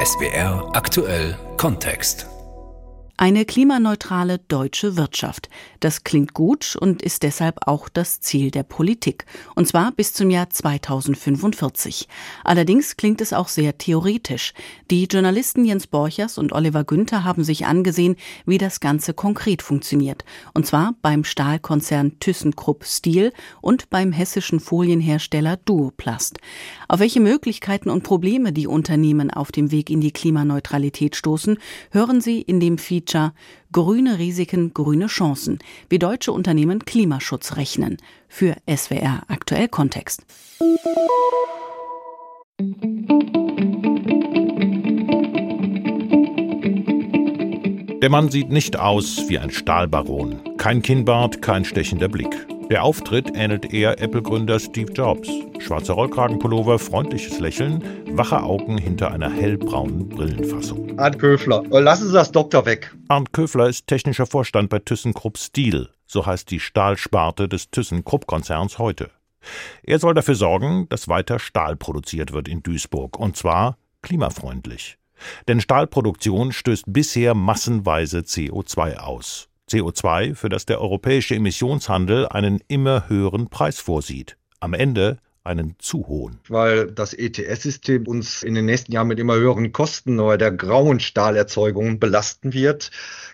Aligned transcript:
SBR 0.00 0.70
aktuell 0.72 1.36
Kontext. 1.56 2.26
Eine 3.16 3.44
klimaneutrale 3.44 4.40
deutsche 4.40 4.96
Wirtschaft. 4.96 5.48
Das 5.78 6.02
klingt 6.02 6.34
gut 6.34 6.74
und 6.74 7.00
ist 7.00 7.22
deshalb 7.22 7.68
auch 7.68 7.88
das 7.88 8.20
Ziel 8.20 8.50
der 8.50 8.64
Politik. 8.64 9.24
Und 9.54 9.68
zwar 9.68 9.92
bis 9.92 10.12
zum 10.12 10.30
Jahr 10.30 10.50
2045. 10.50 12.08
Allerdings 12.42 12.96
klingt 12.96 13.20
es 13.20 13.32
auch 13.32 13.46
sehr 13.46 13.78
theoretisch. 13.78 14.52
Die 14.90 15.04
Journalisten 15.04 15.64
Jens 15.64 15.86
Borchers 15.86 16.38
und 16.38 16.52
Oliver 16.52 16.82
Günther 16.82 17.22
haben 17.22 17.44
sich 17.44 17.66
angesehen, 17.66 18.16
wie 18.46 18.58
das 18.58 18.80
Ganze 18.80 19.14
konkret 19.14 19.62
funktioniert. 19.62 20.24
Und 20.52 20.66
zwar 20.66 20.96
beim 21.00 21.22
Stahlkonzern 21.22 22.18
ThyssenKrupp 22.18 22.84
Steel 22.84 23.32
und 23.60 23.90
beim 23.90 24.10
hessischen 24.10 24.58
Folienhersteller 24.58 25.56
Duoplast. 25.58 26.38
Auf 26.94 27.00
welche 27.00 27.18
Möglichkeiten 27.18 27.90
und 27.90 28.04
Probleme 28.04 28.52
die 28.52 28.68
Unternehmen 28.68 29.32
auf 29.32 29.50
dem 29.50 29.72
Weg 29.72 29.90
in 29.90 30.00
die 30.00 30.12
Klimaneutralität 30.12 31.16
stoßen, 31.16 31.58
hören 31.90 32.20
Sie 32.20 32.40
in 32.40 32.60
dem 32.60 32.78
Feature 32.78 33.32
Grüne 33.72 34.20
Risiken, 34.20 34.72
grüne 34.74 35.08
Chancen, 35.08 35.58
wie 35.88 35.98
deutsche 35.98 36.30
Unternehmen 36.30 36.84
Klimaschutz 36.84 37.56
rechnen 37.56 37.96
für 38.28 38.54
SWR 38.72 39.24
Aktuell 39.26 39.66
Kontext. 39.66 40.22
Der 48.02 48.10
Mann 48.10 48.30
sieht 48.30 48.50
nicht 48.50 48.78
aus 48.78 49.24
wie 49.26 49.40
ein 49.40 49.50
Stahlbaron. 49.50 50.56
Kein 50.58 50.80
Kinnbart, 50.80 51.42
kein 51.42 51.64
stechender 51.64 52.06
Blick. 52.06 52.46
Der 52.70 52.82
Auftritt 52.82 53.30
ähnelt 53.34 53.74
eher 53.74 54.00
Apple-Gründer 54.00 54.58
Steve 54.58 54.90
Jobs. 54.92 55.28
Schwarzer 55.58 55.92
Rollkragenpullover, 55.94 56.78
freundliches 56.78 57.38
Lächeln, 57.38 57.84
wache 58.16 58.42
Augen 58.42 58.78
hinter 58.78 59.12
einer 59.12 59.30
hellbraunen 59.30 60.08
Brillenfassung. 60.08 60.98
Arndt 60.98 61.18
Köfler, 61.18 61.62
lassen 61.68 62.06
Sie 62.06 62.14
das 62.14 62.32
Doktor 62.32 62.64
weg. 62.64 62.94
Arndt 63.08 63.34
Köfler 63.34 63.68
ist 63.68 63.86
technischer 63.86 64.24
Vorstand 64.24 64.70
bei 64.70 64.78
ThyssenKrupp 64.78 65.36
Steel. 65.36 65.90
So 66.06 66.24
heißt 66.24 66.50
die 66.50 66.60
Stahlsparte 66.60 67.48
des 67.48 67.70
ThyssenKrupp-Konzerns 67.70 68.78
heute. 68.78 69.10
Er 69.82 69.98
soll 69.98 70.14
dafür 70.14 70.34
sorgen, 70.34 70.88
dass 70.88 71.08
weiter 71.08 71.38
Stahl 71.38 71.76
produziert 71.76 72.32
wird 72.32 72.48
in 72.48 72.62
Duisburg. 72.62 73.18
Und 73.18 73.36
zwar 73.36 73.76
klimafreundlich. 74.00 74.96
Denn 75.48 75.60
Stahlproduktion 75.60 76.52
stößt 76.52 76.84
bisher 76.86 77.34
massenweise 77.34 78.20
CO2 78.20 78.96
aus. 78.96 79.48
CO2, 79.70 80.34
für 80.34 80.48
das 80.48 80.66
der 80.66 80.80
europäische 80.80 81.34
Emissionshandel 81.34 82.28
einen 82.28 82.60
immer 82.68 83.08
höheren 83.08 83.48
Preis 83.48 83.78
vorsieht. 83.78 84.36
Am 84.60 84.74
Ende 84.74 85.18
einen 85.44 85.76
zu 85.78 86.06
hohen. 86.06 86.40
Weil 86.48 86.90
das 86.90 87.12
ETS-System 87.12 88.06
uns 88.06 88.42
in 88.42 88.54
den 88.54 88.64
nächsten 88.64 88.92
Jahren 88.92 89.08
mit 89.08 89.18
immer 89.18 89.34
höheren 89.34 89.72
Kosten 89.72 90.18
oder 90.18 90.38
der 90.38 90.52
grauen 90.52 91.00
Stahlerzeugung 91.00 92.00
belasten 92.00 92.54
wird, 92.54 92.90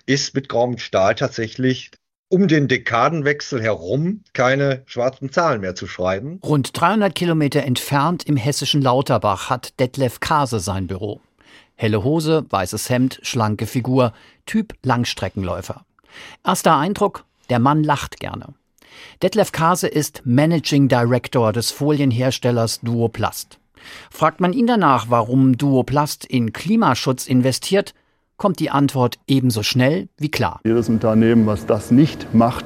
ist 0.06 0.34
mit 0.34 0.48
grauem 0.48 0.78
Stahl 0.78 1.14
tatsächlich 1.14 1.92
um 2.28 2.46
den 2.46 2.68
Dekadenwechsel 2.68 3.60
herum 3.60 4.22
keine 4.32 4.82
schwarzen 4.86 5.32
Zahlen 5.32 5.60
mehr 5.60 5.74
zu 5.74 5.86
schreiben. 5.86 6.40
Rund 6.44 6.80
300 6.80 7.14
Kilometer 7.14 7.64
entfernt 7.64 8.22
im 8.24 8.36
hessischen 8.36 8.82
Lauterbach 8.82 9.50
hat 9.50 9.78
Detlef 9.80 10.20
Kase 10.20 10.60
sein 10.60 10.86
Büro. 10.86 11.20
Helle 11.74 12.04
Hose, 12.04 12.44
weißes 12.48 12.88
Hemd, 12.88 13.18
schlanke 13.22 13.66
Figur, 13.66 14.12
Typ 14.46 14.74
Langstreckenläufer. 14.82 15.84
Erster 16.44 16.76
Eindruck, 16.76 17.24
der 17.48 17.58
Mann 17.58 17.84
lacht 17.84 18.20
gerne. 18.20 18.54
Detlef 19.22 19.52
Kase 19.52 19.88
ist 19.88 20.22
Managing 20.24 20.88
Director 20.88 21.52
des 21.52 21.70
Folienherstellers 21.70 22.80
Duoplast. 22.80 23.58
Fragt 24.10 24.40
man 24.40 24.52
ihn 24.52 24.66
danach, 24.66 25.06
warum 25.08 25.56
Duoplast 25.56 26.24
in 26.24 26.52
Klimaschutz 26.52 27.26
investiert, 27.26 27.94
kommt 28.36 28.58
die 28.58 28.70
Antwort 28.70 29.18
ebenso 29.26 29.62
schnell 29.62 30.08
wie 30.16 30.30
klar. 30.30 30.60
Jedes 30.64 30.88
Unternehmen, 30.88 31.46
was 31.46 31.66
das 31.66 31.90
nicht 31.90 32.34
macht, 32.34 32.64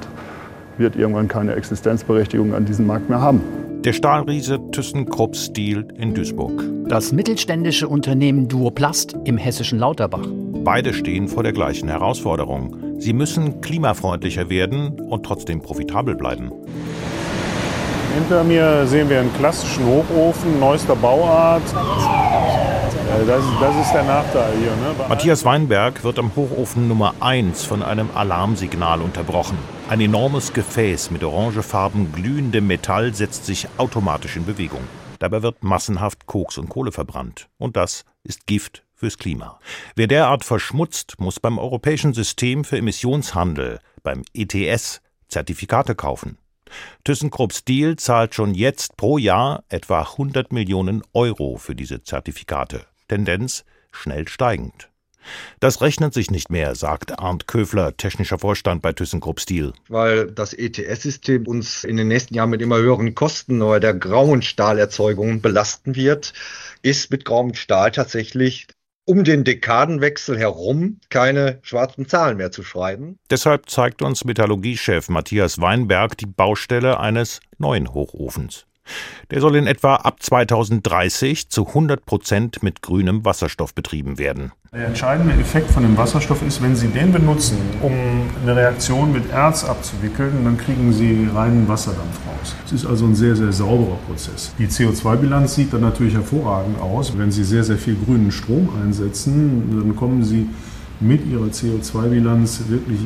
wird 0.78 0.96
irgendwann 0.96 1.28
keine 1.28 1.54
Existenzberechtigung 1.54 2.54
an 2.54 2.64
diesem 2.64 2.86
Markt 2.86 3.08
mehr 3.08 3.20
haben. 3.20 3.40
Der 3.84 3.92
Stahlriese 3.92 4.58
ThyssenKrupp 4.72 5.36
Steel 5.36 5.86
in 5.98 6.14
Duisburg. 6.14 6.64
Das 6.88 7.12
mittelständische 7.12 7.86
Unternehmen 7.86 8.48
Duoplast 8.48 9.14
im 9.24 9.36
hessischen 9.36 9.78
Lauterbach. 9.78 10.26
Beide 10.64 10.94
stehen 10.94 11.28
vor 11.28 11.42
der 11.42 11.52
gleichen 11.52 11.88
Herausforderung. 11.88 12.93
Sie 13.04 13.12
müssen 13.12 13.60
klimafreundlicher 13.60 14.48
werden 14.48 14.98
und 14.98 15.26
trotzdem 15.26 15.60
profitabel 15.60 16.14
bleiben. 16.14 16.50
Hinter 18.14 18.42
mir 18.44 18.86
sehen 18.86 19.10
wir 19.10 19.20
einen 19.20 19.34
klassischen 19.34 19.84
Hochofen, 19.84 20.58
neuester 20.58 20.96
Bauart. 20.96 21.60
Äh, 21.60 23.26
das, 23.26 23.44
das 23.60 23.76
ist 23.76 23.92
der 23.92 24.04
Nachteil 24.04 24.52
hier. 24.56 24.70
Ne? 24.70 25.06
Matthias 25.06 25.44
Weinberg 25.44 26.02
wird 26.02 26.18
am 26.18 26.34
Hochofen 26.34 26.88
Nummer 26.88 27.12
1 27.20 27.66
von 27.66 27.82
einem 27.82 28.08
Alarmsignal 28.14 29.02
unterbrochen. 29.02 29.58
Ein 29.90 30.00
enormes 30.00 30.54
Gefäß 30.54 31.10
mit 31.10 31.22
orangefarben 31.22 32.10
glühendem 32.10 32.66
Metall 32.66 33.12
setzt 33.12 33.44
sich 33.44 33.68
automatisch 33.76 34.36
in 34.36 34.46
Bewegung. 34.46 34.80
Dabei 35.18 35.42
wird 35.42 35.62
massenhaft 35.62 36.24
Koks 36.24 36.56
und 36.56 36.70
Kohle 36.70 36.90
verbrannt. 36.90 37.48
Und 37.58 37.76
das 37.76 38.06
ist 38.22 38.46
Gift 38.46 38.83
fürs 39.04 39.18
Klima. 39.18 39.60
Wer 39.96 40.06
derart 40.06 40.46
verschmutzt, 40.46 41.16
muss 41.18 41.38
beim 41.38 41.58
Europäischen 41.58 42.14
System 42.14 42.64
für 42.64 42.78
Emissionshandel, 42.78 43.80
beim 44.02 44.22
ETS, 44.32 45.02
Zertifikate 45.28 45.94
kaufen. 45.94 46.38
ThyssenKrupp 47.04 47.52
Steel 47.52 47.96
zahlt 47.96 48.34
schon 48.34 48.54
jetzt 48.54 48.96
pro 48.96 49.18
Jahr 49.18 49.62
etwa 49.68 50.00
100 50.00 50.54
Millionen 50.54 51.02
Euro 51.12 51.58
für 51.58 51.74
diese 51.74 52.02
Zertifikate. 52.02 52.86
Tendenz 53.08 53.66
schnell 53.92 54.26
steigend. 54.26 54.88
Das 55.60 55.82
rechnet 55.82 56.14
sich 56.14 56.30
nicht 56.30 56.50
mehr, 56.50 56.74
sagt 56.74 57.18
Arndt 57.18 57.46
Köfler, 57.46 57.96
technischer 57.96 58.38
Vorstand 58.38 58.80
bei 58.80 58.94
ThyssenKrupp 58.94 59.40
Steel. 59.40 59.74
Weil 59.88 60.30
das 60.30 60.54
ETS-System 60.54 61.46
uns 61.46 61.84
in 61.84 61.98
den 61.98 62.08
nächsten 62.08 62.34
Jahren 62.34 62.50
mit 62.50 62.62
immer 62.62 62.78
höheren 62.78 63.14
Kosten 63.14 63.60
oder 63.60 63.80
der 63.80 63.94
grauen 63.94 64.40
Stahlerzeugung 64.40 65.42
belasten 65.42 65.94
wird, 65.94 66.32
ist 66.82 67.10
mit 67.10 67.24
grauem 67.24 67.54
Stahl 67.54 67.90
tatsächlich 67.92 68.66
um 69.06 69.24
den 69.24 69.44
Dekadenwechsel 69.44 70.38
herum 70.38 71.00
keine 71.10 71.58
schwarzen 71.62 72.08
Zahlen 72.08 72.36
mehr 72.36 72.50
zu 72.50 72.62
schreiben. 72.62 73.18
Deshalb 73.30 73.68
zeigt 73.68 74.02
uns 74.02 74.24
Metallurgiechef 74.24 75.08
Matthias 75.08 75.60
Weinberg 75.60 76.16
die 76.16 76.26
Baustelle 76.26 76.98
eines 77.00 77.40
neuen 77.58 77.92
Hochofens. 77.92 78.66
Der 79.30 79.40
soll 79.40 79.56
in 79.56 79.66
etwa 79.66 79.96
ab 79.96 80.22
2030 80.22 81.48
zu 81.48 81.66
100 81.66 82.04
Prozent 82.06 82.62
mit 82.62 82.82
grünem 82.82 83.24
Wasserstoff 83.24 83.74
betrieben 83.74 84.18
werden. 84.18 84.52
Der 84.72 84.86
entscheidende 84.86 85.34
Effekt 85.34 85.70
von 85.70 85.82
dem 85.82 85.96
Wasserstoff 85.96 86.42
ist, 86.42 86.62
wenn 86.62 86.76
Sie 86.76 86.88
den 86.88 87.12
benutzen, 87.12 87.58
um 87.80 87.92
eine 88.42 88.56
Reaktion 88.56 89.12
mit 89.12 89.30
Erz 89.30 89.64
abzuwickeln, 89.64 90.44
dann 90.44 90.58
kriegen 90.58 90.92
Sie 90.92 91.28
reinen 91.34 91.68
Wasserdampf 91.68 92.18
raus. 92.26 92.54
Es 92.66 92.72
ist 92.72 92.86
also 92.86 93.06
ein 93.06 93.14
sehr, 93.14 93.36
sehr 93.36 93.52
sauberer 93.52 93.98
Prozess. 94.06 94.52
Die 94.58 94.66
CO2-Bilanz 94.66 95.54
sieht 95.54 95.72
dann 95.72 95.80
natürlich 95.80 96.14
hervorragend 96.14 96.80
aus. 96.80 97.16
Wenn 97.16 97.30
Sie 97.30 97.44
sehr, 97.44 97.64
sehr 97.64 97.78
viel 97.78 97.96
grünen 98.04 98.32
Strom 98.32 98.68
einsetzen, 98.82 99.80
dann 99.80 99.96
kommen 99.96 100.24
Sie 100.24 100.48
mit 101.00 101.24
Ihrer 101.26 101.46
CO2-Bilanz 101.46 102.64
wirklich 102.68 103.00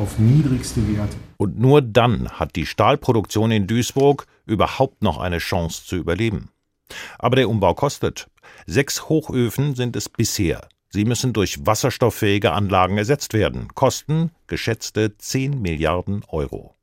auf 0.00 0.18
niedrigste 0.18 0.80
Werte. 0.96 1.16
Und 1.42 1.58
nur 1.58 1.82
dann 1.82 2.28
hat 2.28 2.54
die 2.54 2.66
Stahlproduktion 2.66 3.50
in 3.50 3.66
Duisburg 3.66 4.28
überhaupt 4.46 5.02
noch 5.02 5.18
eine 5.18 5.38
Chance 5.38 5.84
zu 5.84 5.96
überleben. 5.96 6.50
Aber 7.18 7.34
der 7.34 7.48
Umbau 7.48 7.74
kostet. 7.74 8.28
Sechs 8.66 9.08
Hochöfen 9.08 9.74
sind 9.74 9.96
es 9.96 10.08
bisher. 10.08 10.68
Sie 10.90 11.04
müssen 11.04 11.32
durch 11.32 11.66
wasserstofffähige 11.66 12.52
Anlagen 12.52 12.96
ersetzt 12.96 13.34
werden. 13.34 13.66
Kosten 13.74 14.30
geschätzte 14.46 15.18
10 15.18 15.60
Milliarden 15.60 16.22
Euro. 16.28 16.76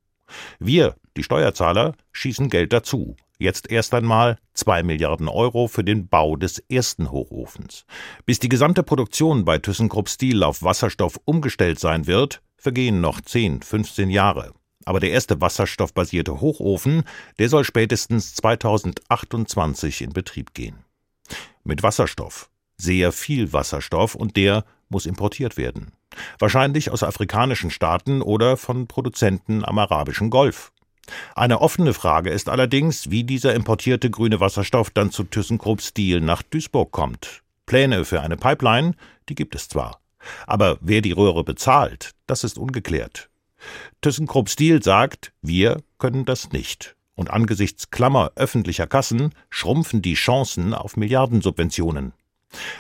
Wir, 0.59 0.96
die 1.16 1.24
Steuerzahler, 1.24 1.94
schießen 2.12 2.50
Geld 2.50 2.74
dazu. 2.74 3.16
Jetzt 3.42 3.72
erst 3.72 3.94
einmal 3.94 4.38
2 4.56 4.84
Milliarden 4.84 5.30
Euro 5.30 5.70
für 5.70 5.86
den 5.86 6.10
Bau 6.10 6.36
des 6.36 6.60
ersten 6.70 7.10
Hochofens. 7.10 7.86
Bis 8.26 8.40
die 8.40 8.50
gesamte 8.50 8.84
Produktion 8.84 9.46
bei 9.46 9.60
ThyssenKrupp 9.60 10.10
Steel 10.10 10.44
auf 10.44 10.62
Wasserstoff 10.62 11.22
umgestellt 11.24 11.80
sein 11.80 12.06
wird, 12.06 12.42
vergehen 12.58 13.00
noch 13.00 13.22
10, 13.22 13.62
15 13.62 14.10
Jahre. 14.10 14.54
Aber 14.84 15.00
der 15.00 15.12
erste 15.12 15.40
wasserstoffbasierte 15.40 16.42
Hochofen, 16.42 17.04
der 17.38 17.48
soll 17.48 17.63
spätestens 17.63 18.36
2028 18.36 20.02
in 20.02 20.12
Betrieb 20.12 20.54
gehen. 20.54 20.84
Mit 21.63 21.81
Wasserstoff. 21.81 22.50
Sehr 22.75 23.13
viel 23.13 23.54
Wasserstoff 23.54 24.16
und 24.16 24.36
der 24.36 24.66
muss 24.90 25.06
importiert 25.06 25.56
werden. 25.56 25.94
Wahrscheinlich 26.40 26.92
aus 26.92 27.04
afrikanischen 27.04 27.72
Staaten 27.72 28.22
oder 28.22 28.58
von 28.58 28.88
Produzenten 28.88 29.63
am 29.63 29.80
arabischen 29.80 30.30
Golf. 30.30 30.74
Eine 31.36 31.62
offene 31.62 31.94
Frage 31.94 32.30
ist 32.30 32.50
allerdings, 32.50 33.10
wie 33.10 33.24
dieser 33.24 33.54
importierte 33.54 34.10
grüne 34.10 34.40
Wasserstoff 34.40 34.90
dann 34.90 35.12
zu 35.12 35.24
ThyssenKrupp 35.24 35.82
Steel 35.82 36.22
nach 36.22 36.44
Duisburg 36.44 36.92
kommt. 36.92 37.42
Pläne 37.66 38.06
für 38.06 38.22
eine 38.22 38.38
Pipeline, 38.38 38.96
die 39.30 39.36
gibt 39.36 39.56
es 39.56 39.70
zwar. 39.70 40.00
Aber 40.48 40.78
wer 40.82 41.02
die 41.02 41.12
Röhre 41.12 41.44
bezahlt, 41.44 42.12
das 42.28 42.44
ist 42.44 42.58
ungeklärt. 42.58 43.30
ThyssenKrupp 44.02 44.50
Steel 44.50 44.82
sagt, 44.84 45.32
wir 45.42 45.82
können 45.98 46.26
das 46.26 46.52
nicht. 46.52 46.96
Und 47.16 47.32
angesichts 47.32 47.92
Klammer 47.92 48.32
öffentlicher 48.36 48.88
Kassen 48.88 49.34
schrumpfen 49.50 50.02
die 50.02 50.14
Chancen 50.14 50.74
auf 50.74 50.96
Milliardensubventionen. 50.96 52.14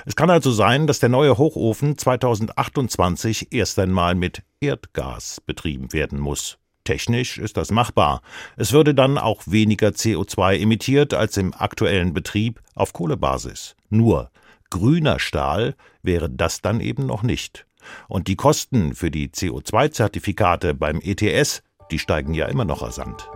Es 0.05 0.15
kann 0.15 0.29
also 0.29 0.51
sein, 0.51 0.87
dass 0.87 0.99
der 0.99 1.09
neue 1.09 1.37
Hochofen 1.37 1.97
2028 1.97 3.49
erst 3.51 3.77
einmal 3.79 4.15
mit 4.15 4.41
Erdgas 4.61 5.41
betrieben 5.45 5.93
werden 5.93 6.19
muss. 6.19 6.57
Technisch 6.89 7.37
ist 7.37 7.55
das 7.55 7.69
machbar. 7.69 8.23
Es 8.57 8.71
würde 8.71 8.95
dann 8.95 9.19
auch 9.19 9.43
weniger 9.45 9.89
CO2 9.89 10.59
emittiert 10.59 11.13
als 11.13 11.37
im 11.37 11.53
aktuellen 11.53 12.15
Betrieb 12.15 12.61
auf 12.73 12.93
Kohlebasis. 12.93 13.75
Nur 13.91 14.31
grüner 14.71 15.19
Stahl 15.19 15.75
wäre 16.01 16.31
das 16.31 16.61
dann 16.61 16.79
eben 16.79 17.05
noch 17.05 17.21
nicht. 17.21 17.67
Und 18.07 18.27
die 18.27 18.35
Kosten 18.35 18.95
für 18.95 19.11
die 19.11 19.27
CO2-Zertifikate 19.27 20.73
beim 20.73 20.99
ETS, 20.99 21.61
die 21.91 21.99
steigen 21.99 22.33
ja 22.33 22.47
immer 22.47 22.65
noch 22.65 22.81
rasant. 22.81 23.29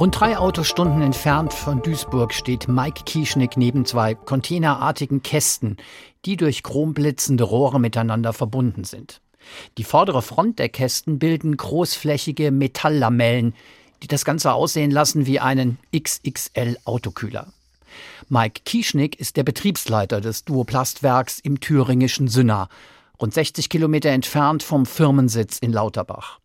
Rund 0.00 0.18
drei 0.18 0.38
Autostunden 0.38 1.02
entfernt 1.02 1.52
von 1.52 1.82
Duisburg 1.82 2.32
steht 2.32 2.68
Mike 2.68 3.02
Kieschnick 3.04 3.58
neben 3.58 3.84
zwei 3.84 4.14
containerartigen 4.14 5.22
Kästen, 5.22 5.76
die 6.24 6.38
durch 6.38 6.62
chromblitzende 6.62 7.44
Rohre 7.44 7.78
miteinander 7.78 8.32
verbunden 8.32 8.84
sind. 8.84 9.20
Die 9.76 9.84
vordere 9.84 10.22
Front 10.22 10.58
der 10.58 10.70
Kästen 10.70 11.18
bilden 11.18 11.54
großflächige 11.54 12.50
Metalllamellen, 12.50 13.54
die 14.02 14.08
das 14.08 14.24
Ganze 14.24 14.54
aussehen 14.54 14.90
lassen 14.90 15.26
wie 15.26 15.38
einen 15.38 15.78
XXL-Autokühler. 15.94 17.52
Mike 18.30 18.62
Kieschnick 18.64 19.20
ist 19.20 19.36
der 19.36 19.44
Betriebsleiter 19.44 20.22
des 20.22 20.46
Duoplastwerks 20.46 21.40
im 21.40 21.60
thüringischen 21.60 22.28
Sünna, 22.28 22.70
rund 23.20 23.34
60 23.34 23.68
Kilometer 23.68 24.08
entfernt 24.08 24.62
vom 24.62 24.86
Firmensitz 24.86 25.58
in 25.58 25.74
Lauterbach. 25.74 26.40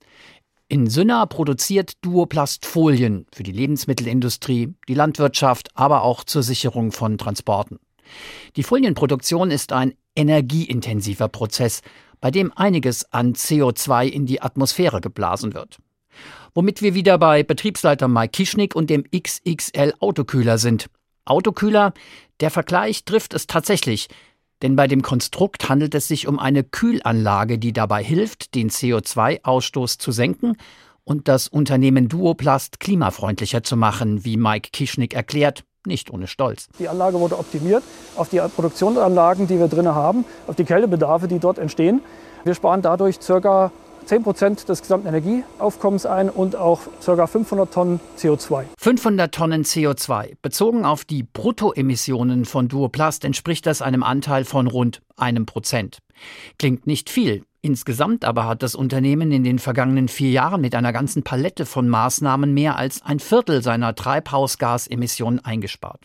In 0.67 0.89
Sünna 0.89 1.27
produziert 1.27 2.03
Duoplast 2.03 2.65
Folien 2.65 3.27
für 3.31 3.44
die 3.44 3.51
Lebensmittelindustrie, 3.51 4.73
die 4.88 4.94
Landwirtschaft, 4.95 5.69
aber 5.75 6.01
auch 6.01 6.23
zur 6.23 6.41
Sicherung 6.41 6.91
von 6.91 7.19
Transporten. 7.19 7.77
Die 8.56 8.63
Folienproduktion 8.63 9.51
ist 9.51 9.71
ein 9.71 9.94
energieintensiver 10.15 11.27
Prozess, 11.27 11.81
bei 12.19 12.31
dem 12.31 12.51
einiges 12.51 13.12
an 13.13 13.33
CO2 13.33 14.07
in 14.07 14.25
die 14.25 14.41
Atmosphäre 14.41 15.01
geblasen 15.01 15.53
wird. 15.53 15.77
Womit 16.56 16.81
wir 16.81 16.95
wieder 16.95 17.19
bei 17.19 17.44
Betriebsleiter 17.44 18.07
Mike 18.07 18.31
Kischnick 18.31 18.75
und 18.75 18.89
dem 18.89 19.03
XXL 19.15 19.94
Autokühler 20.00 20.57
sind. 20.57 20.88
Autokühler, 21.25 21.94
der 22.39 22.50
Vergleich 22.50 23.06
trifft 23.06 23.35
es 23.35 23.45
tatsächlich, 23.45 24.07
denn 24.62 24.75
bei 24.75 24.88
dem 24.88 25.02
Konstrukt 25.02 25.69
handelt 25.69 25.96
es 25.96 26.07
sich 26.07 26.28
um 26.28 26.40
eine 26.40 26.63
Kühlanlage, 26.63 27.57
die 27.57 27.74
dabei 27.74 28.04
hilft, 28.04 28.56
den 28.56 28.69
CO2-Ausstoß 28.69 29.98
zu 29.98 30.12
senken 30.12 30.57
und 31.04 31.28
das 31.28 31.48
Unternehmen 31.48 32.10
Duoplast 32.10 32.80
klimafreundlicher 32.80 33.63
zu 33.63 33.78
machen, 33.78 34.25
wie 34.25 34.38
Mike 34.38 34.69
Kischnick 34.72 35.13
erklärt, 35.13 35.63
nicht 35.86 36.12
ohne 36.12 36.28
Stolz. 36.28 36.68
Die 36.80 36.90
Anlage 36.90 37.19
wurde 37.19 37.38
optimiert 37.38 37.84
auf 38.16 38.30
die 38.30 38.40
Produktionsanlagen, 38.40 39.48
die 39.48 39.60
wir 39.60 39.68
drin 39.68 39.88
haben, 39.88 40.25
auf 40.48 40.56
die 40.56 40.66
Kältebedarfe, 40.66 41.28
die 41.28 41.40
dort 41.40 41.60
entstehen. 41.60 42.02
Wir 42.44 42.56
sparen 42.56 42.81
dadurch 42.81 43.19
ca. 43.19 43.72
10 44.06 44.24
Prozent 44.24 44.69
des 44.69 44.81
gesamten 44.81 45.07
Energieaufkommens 45.07 46.06
ein 46.06 46.30
und 46.30 46.56
auch 46.56 46.81
ca. 47.04 47.28
500 47.28 47.74
Tonnen 47.74 48.00
CO2. 48.18 48.66
500 48.78 49.34
Tonnen 49.34 49.63
CO2. 49.63 50.36
Bezogen 50.42 50.86
auf 50.86 51.06
die 51.06 51.24
Bruttoemissionen 51.24 52.46
von 52.46 52.68
Duoplast 52.68 53.25
entspricht 53.25 53.66
das 53.66 53.81
einem 53.81 54.04
Anteil 54.04 54.46
von 54.46 54.68
rund 54.68 55.02
einem 55.18 55.46
Prozent. 55.46 56.00
Klingt 56.60 56.86
nicht 56.88 57.10
viel. 57.10 57.44
Insgesamt 57.62 58.25
aber 58.25 58.46
hat 58.46 58.62
das 58.62 58.75
Unternehmen 58.75 59.31
in 59.31 59.44
den 59.44 59.57
vergangenen 59.57 60.07
vier 60.07 60.30
Jahren 60.30 60.62
mit 60.62 60.75
einer 60.75 60.94
ganzen 60.94 61.24
Palette 61.24 61.66
von 61.66 61.90
Maßnahmen 61.90 62.54
mehr 62.54 62.75
als 62.78 63.02
ein 63.02 63.19
Viertel 63.19 63.63
seiner 63.63 63.96
Treibhausgasemissionen 63.96 65.44
eingespart. 65.44 66.02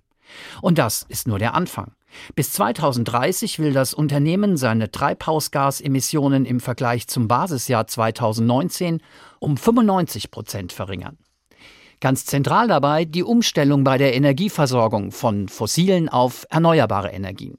Und 0.63 0.79
das 0.79 1.05
ist 1.09 1.29
nur 1.29 1.39
der 1.39 1.53
Anfang. 1.53 1.93
Bis 2.35 2.53
2030 2.53 3.59
will 3.59 3.73
das 3.73 3.95
Unternehmen 3.95 4.57
seine 4.57 4.91
Treibhausgasemissionen 4.91 6.45
im 6.45 6.61
Vergleich 6.61 7.07
zum 7.09 7.29
Basisjahr 7.29 7.87
2019 7.87 9.01
um 9.39 9.57
95 9.57 10.31
Prozent 10.31 10.73
verringern. 10.73 11.19
Ganz 12.01 12.25
zentral 12.25 12.69
dabei 12.69 13.05
die 13.05 13.23
Umstellung 13.23 13.85
bei 13.85 13.99
der 13.99 14.15
Energieversorgung 14.15 15.13
von 15.13 15.49
fossilen 15.49 16.09
auf 16.09 16.47
erneuerbare 16.49 17.11
Energien. 17.11 17.59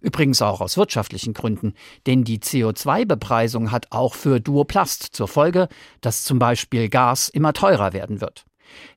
Übrigens 0.00 0.40
auch 0.40 0.60
aus 0.60 0.76
wirtschaftlichen 0.76 1.32
Gründen, 1.32 1.74
denn 2.06 2.22
die 2.22 2.38
CO2-Bepreisung 2.38 3.72
hat 3.72 3.88
auch 3.90 4.14
für 4.14 4.40
Duoplast 4.40 5.02
zur 5.02 5.26
Folge, 5.26 5.68
dass 6.00 6.22
zum 6.22 6.38
Beispiel 6.38 6.88
Gas 6.88 7.28
immer 7.28 7.52
teurer 7.52 7.92
werden 7.92 8.20
wird. 8.20 8.44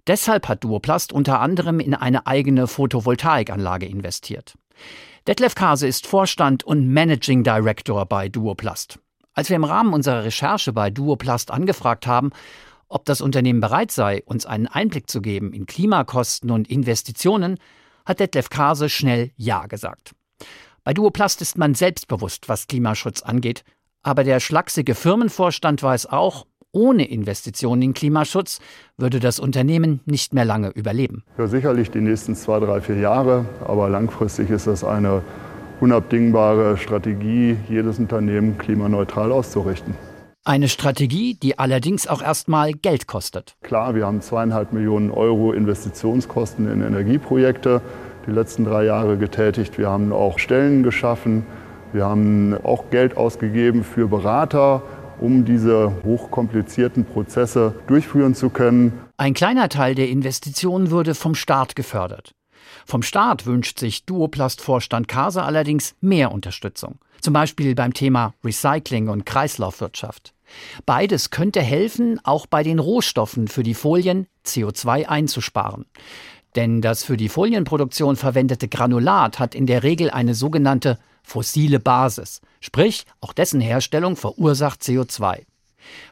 Deshalb 0.07 0.47
hat 0.47 0.63
Duoplast 0.63 1.11
unter 1.11 1.39
anderem 1.41 1.79
in 1.79 1.95
eine 1.95 2.27
eigene 2.27 2.67
Photovoltaikanlage 2.67 3.87
investiert. 3.87 4.55
Detlef 5.27 5.55
Kase 5.55 5.87
ist 5.87 6.07
Vorstand 6.07 6.63
und 6.63 6.87
Managing 6.87 7.43
Director 7.43 8.05
bei 8.05 8.29
Duoplast. 8.29 8.99
Als 9.33 9.49
wir 9.49 9.55
im 9.55 9.63
Rahmen 9.63 9.93
unserer 9.93 10.23
Recherche 10.23 10.71
bei 10.71 10.89
Duoplast 10.89 11.51
angefragt 11.51 12.07
haben, 12.07 12.31
ob 12.87 13.05
das 13.05 13.21
Unternehmen 13.21 13.59
bereit 13.59 13.91
sei, 13.91 14.21
uns 14.25 14.45
einen 14.45 14.67
Einblick 14.67 15.09
zu 15.09 15.21
geben 15.21 15.51
in 15.53 15.65
Klimakosten 15.65 16.51
und 16.51 16.69
Investitionen, 16.69 17.57
hat 18.05 18.19
Detlef 18.19 18.49
Kase 18.49 18.89
schnell 18.89 19.31
Ja 19.35 19.65
gesagt. 19.65 20.13
Bei 20.83 20.93
Duoplast 20.93 21.41
ist 21.41 21.57
man 21.57 21.73
selbstbewusst, 21.73 22.47
was 22.47 22.67
Klimaschutz 22.67 23.23
angeht, 23.23 23.63
aber 24.03 24.23
der 24.23 24.39
schlachsige 24.39 24.93
Firmenvorstand 24.93 25.81
weiß 25.81 26.05
auch, 26.05 26.45
ohne 26.75 27.09
Investitionen 27.09 27.81
in 27.81 27.93
Klimaschutz 27.93 28.59
würde 28.97 29.19
das 29.19 29.39
Unternehmen 29.39 30.01
nicht 30.05 30.33
mehr 30.33 30.45
lange 30.45 30.69
überleben. 30.69 31.23
Ja, 31.37 31.47
sicherlich 31.47 31.89
die 31.89 32.01
nächsten 32.01 32.35
zwei, 32.35 32.59
drei, 32.59 32.81
vier 32.81 32.97
Jahre, 32.97 33.45
aber 33.65 33.89
langfristig 33.89 34.49
ist 34.49 34.67
das 34.67 34.83
eine 34.83 35.23
unabdingbare 35.79 36.77
Strategie, 36.77 37.57
jedes 37.69 37.97
Unternehmen 37.97 38.57
klimaneutral 38.57 39.31
auszurichten. 39.31 39.95
Eine 40.43 40.69
Strategie, 40.69 41.33
die 41.41 41.57
allerdings 41.57 42.07
auch 42.07 42.21
erstmal 42.21 42.73
Geld 42.73 43.07
kostet. 43.07 43.55
Klar, 43.63 43.95
wir 43.95 44.05
haben 44.05 44.21
zweieinhalb 44.21 44.73
Millionen 44.73 45.09
Euro 45.09 45.53
Investitionskosten 45.53 46.71
in 46.71 46.83
Energieprojekte 46.83 47.81
die 48.27 48.31
letzten 48.31 48.63
drei 48.63 48.85
Jahre 48.85 49.17
getätigt. 49.17 49.77
Wir 49.77 49.89
haben 49.89 50.11
auch 50.11 50.37
Stellen 50.37 50.83
geschaffen. 50.83 51.45
Wir 51.93 52.05
haben 52.05 52.55
auch 52.63 52.89
Geld 52.89 53.17
ausgegeben 53.17 53.83
für 53.83 54.07
Berater, 54.07 54.81
um 55.19 55.45
diese 55.45 55.91
hochkomplizierten 56.03 57.05
Prozesse 57.05 57.73
durchführen 57.87 58.35
zu 58.35 58.49
können. 58.49 58.93
Ein 59.17 59.33
kleiner 59.33 59.69
Teil 59.69 59.95
der 59.95 60.09
Investitionen 60.09 60.91
würde 60.91 61.15
vom 61.15 61.35
Staat 61.35 61.75
gefördert. 61.75 62.33
Vom 62.85 63.03
Staat 63.03 63.45
wünscht 63.45 63.79
sich 63.79 64.05
Duoplast-Vorstand 64.05 65.07
Kase 65.07 65.43
allerdings 65.43 65.95
mehr 66.01 66.31
Unterstützung. 66.31 66.99
Zum 67.21 67.33
Beispiel 67.33 67.75
beim 67.75 67.93
Thema 67.93 68.33
Recycling 68.43 69.09
und 69.09 69.25
Kreislaufwirtschaft. 69.25 70.33
Beides 70.85 71.31
könnte 71.31 71.61
helfen, 71.61 72.19
auch 72.23 72.45
bei 72.45 72.61
den 72.61 72.79
Rohstoffen 72.79 73.47
für 73.47 73.63
die 73.63 73.73
Folien 73.73 74.27
CO2 74.45 75.05
einzusparen. 75.05 75.85
Denn 76.55 76.81
das 76.81 77.03
für 77.03 77.17
die 77.17 77.29
Folienproduktion 77.29 78.15
verwendete 78.15 78.67
Granulat 78.67 79.39
hat 79.39 79.55
in 79.55 79.65
der 79.65 79.83
Regel 79.83 80.09
eine 80.09 80.35
sogenannte 80.35 80.99
fossile 81.25 81.79
Basis, 81.79 82.41
sprich 82.61 83.05
auch 83.21 83.33
dessen 83.33 83.59
Herstellung 83.59 84.15
verursacht 84.15 84.81
CO2. 84.81 85.43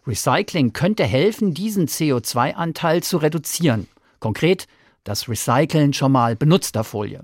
Recycling 0.06 0.74
könnte 0.74 1.04
helfen, 1.04 1.54
diesen 1.54 1.88
CO2-Anteil 1.88 3.04
zu 3.04 3.18
reduzieren. 3.18 3.88
Konkret 4.20 4.68
das 5.04 5.28
Recyceln 5.28 5.94
schon 5.94 6.12
mal 6.12 6.36
benutzter 6.36 6.84
Folie. 6.84 7.22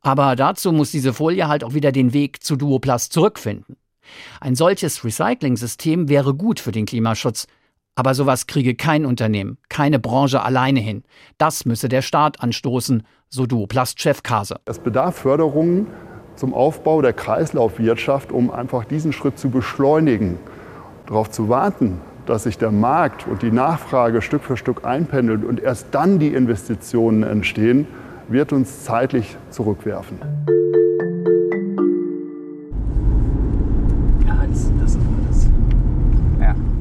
Aber 0.00 0.36
dazu 0.36 0.72
muss 0.72 0.90
diese 0.90 1.12
Folie 1.12 1.48
halt 1.48 1.64
auch 1.64 1.74
wieder 1.74 1.92
den 1.92 2.12
Weg 2.12 2.42
zu 2.42 2.56
Duoplast 2.56 3.12
zurückfinden. 3.12 3.76
Ein 4.40 4.54
solches 4.54 5.04
Recycling-System 5.04 6.08
wäre 6.08 6.34
gut 6.34 6.60
für 6.60 6.72
den 6.72 6.86
Klimaschutz, 6.86 7.46
aber 7.96 8.14
sowas 8.14 8.46
kriege 8.46 8.74
kein 8.74 9.06
Unternehmen, 9.06 9.58
keine 9.68 9.98
Branche 9.98 10.42
alleine 10.42 10.80
hin. 10.80 11.02
Das 11.38 11.64
müsse 11.64 11.88
der 11.88 12.02
Staat 12.02 12.40
anstoßen, 12.40 13.02
so 13.28 13.46
Duoplast-Chef 13.46 14.22
Kase. 14.22 14.60
Es 14.66 14.78
bedarf 14.78 15.16
Förderungen 15.16 15.88
zum 16.36 16.54
Aufbau 16.54 17.02
der 17.02 17.12
Kreislaufwirtschaft, 17.12 18.32
um 18.32 18.50
einfach 18.50 18.84
diesen 18.84 19.12
Schritt 19.12 19.38
zu 19.38 19.50
beschleunigen. 19.50 20.38
Darauf 21.06 21.30
zu 21.30 21.48
warten, 21.48 22.00
dass 22.26 22.44
sich 22.44 22.58
der 22.58 22.72
Markt 22.72 23.26
und 23.26 23.42
die 23.42 23.50
Nachfrage 23.50 24.22
Stück 24.22 24.42
für 24.42 24.56
Stück 24.56 24.84
einpendelt 24.84 25.44
und 25.44 25.60
erst 25.60 25.88
dann 25.92 26.18
die 26.18 26.34
Investitionen 26.34 27.22
entstehen, 27.22 27.86
wird 28.28 28.52
uns 28.52 28.84
zeitlich 28.84 29.36
zurückwerfen. 29.50 30.18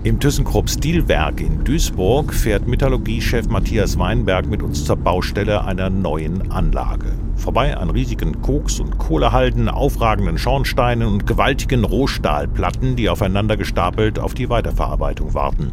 Im 0.04 0.20
ThyssenKrupp 0.20 0.70
Stilwerk 0.70 1.42
in 1.42 1.64
Duisburg 1.64 2.32
fährt 2.32 2.68
Metallurgiechef 2.68 3.48
Matthias 3.48 3.98
Weinberg 3.98 4.46
mit 4.46 4.62
uns 4.62 4.86
zur 4.86 4.98
Baustelle 4.98 5.66
einer 5.66 5.90
neuen 5.90 6.52
Anlage. 6.52 7.25
Vorbei 7.36 7.78
an 7.78 7.90
riesigen 7.90 8.42
Koks- 8.42 8.80
und 8.80 8.98
Kohlehalden, 8.98 9.70
aufragenden 9.70 10.38
Schornsteinen 10.38 11.08
und 11.08 11.28
gewaltigen 11.28 11.84
Rohstahlplatten, 11.84 12.96
die 12.96 13.10
aufeinander 13.10 13.58
gestapelt 13.58 14.20
auf 14.20 14.34
die 14.34 14.50
Weiterverarbeitung 14.50 15.34
warten. 15.34 15.72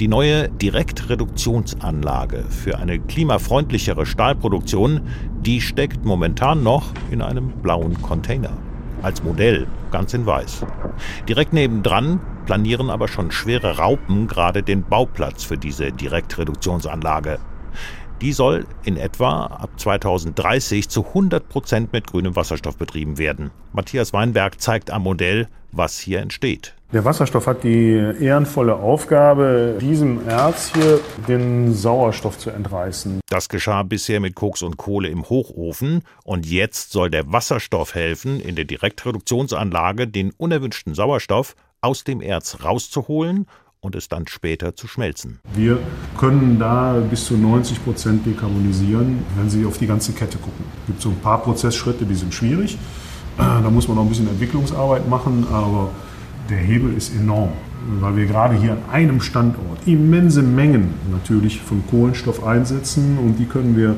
Die 0.00 0.08
neue 0.08 0.48
Direktreduktionsanlage 0.48 2.44
für 2.48 2.78
eine 2.78 2.98
klimafreundlichere 2.98 4.06
Stahlproduktion, 4.06 5.02
die 5.40 5.60
steckt 5.60 6.04
momentan 6.04 6.62
noch 6.62 6.92
in 7.10 7.22
einem 7.22 7.50
blauen 7.62 8.00
Container. 8.02 8.50
Als 9.02 9.22
Modell, 9.22 9.66
ganz 9.90 10.14
in 10.14 10.26
weiß. 10.26 10.64
Direkt 11.28 11.52
nebendran 11.52 12.20
planieren 12.46 12.90
aber 12.90 13.08
schon 13.08 13.30
schwere 13.30 13.78
Raupen 13.78 14.26
gerade 14.26 14.62
den 14.62 14.82
Bauplatz 14.82 15.44
für 15.44 15.58
diese 15.58 15.92
Direktreduktionsanlage. 15.92 17.38
Die 18.20 18.32
soll 18.32 18.66
in 18.84 18.96
etwa 18.96 19.46
ab 19.46 19.70
2030 19.76 20.88
zu 20.88 21.06
100 21.06 21.48
Prozent 21.48 21.92
mit 21.92 22.08
grünem 22.08 22.34
Wasserstoff 22.34 22.76
betrieben 22.76 23.16
werden. 23.16 23.52
Matthias 23.72 24.12
Weinberg 24.12 24.60
zeigt 24.60 24.90
am 24.90 25.02
Modell, 25.04 25.46
was 25.70 26.00
hier 26.00 26.20
entsteht. 26.20 26.74
Der 26.92 27.04
Wasserstoff 27.04 27.46
hat 27.46 27.62
die 27.62 27.92
ehrenvolle 27.92 28.74
Aufgabe, 28.74 29.76
diesem 29.80 30.26
Erz 30.26 30.72
hier 30.74 31.00
den 31.28 31.74
Sauerstoff 31.74 32.38
zu 32.38 32.50
entreißen. 32.50 33.20
Das 33.28 33.48
geschah 33.48 33.82
bisher 33.82 34.20
mit 34.20 34.34
Koks 34.34 34.62
und 34.62 34.78
Kohle 34.78 35.08
im 35.08 35.28
Hochofen 35.28 36.02
und 36.24 36.46
jetzt 36.46 36.90
soll 36.90 37.10
der 37.10 37.30
Wasserstoff 37.30 37.94
helfen, 37.94 38.40
in 38.40 38.56
der 38.56 38.64
Direktreduktionsanlage 38.64 40.08
den 40.08 40.32
unerwünschten 40.32 40.94
Sauerstoff 40.94 41.54
aus 41.82 42.04
dem 42.04 42.20
Erz 42.20 42.64
rauszuholen 42.64 43.46
und 43.88 43.96
es 43.96 44.08
dann 44.08 44.26
später 44.26 44.76
zu 44.76 44.86
schmelzen. 44.86 45.40
Wir 45.54 45.78
können 46.18 46.58
da 46.58 47.00
bis 47.10 47.24
zu 47.24 47.38
90 47.38 47.82
Prozent 47.84 48.26
dekarbonisieren, 48.26 49.24
wenn 49.36 49.48
Sie 49.48 49.64
auf 49.64 49.78
die 49.78 49.86
ganze 49.86 50.12
Kette 50.12 50.36
gucken. 50.36 50.64
Es 50.82 50.86
gibt 50.88 51.00
so 51.00 51.08
ein 51.08 51.20
paar 51.20 51.42
Prozessschritte, 51.42 52.04
die 52.04 52.14
sind 52.14 52.34
schwierig. 52.34 52.78
Da 53.38 53.70
muss 53.70 53.88
man 53.88 53.96
noch 53.96 54.02
ein 54.02 54.08
bisschen 54.10 54.28
Entwicklungsarbeit 54.28 55.08
machen, 55.08 55.46
aber 55.50 55.90
der 56.50 56.58
Hebel 56.58 56.92
ist 56.92 57.14
enorm, 57.14 57.52
weil 58.00 58.16
wir 58.16 58.26
gerade 58.26 58.56
hier 58.56 58.72
an 58.72 58.82
einem 58.90 59.20
Standort 59.22 59.86
immense 59.86 60.42
Mengen 60.42 60.92
natürlich 61.10 61.60
von 61.60 61.82
Kohlenstoff 61.88 62.44
einsetzen 62.44 63.16
und 63.18 63.38
die 63.38 63.46
können 63.46 63.74
wir 63.74 63.96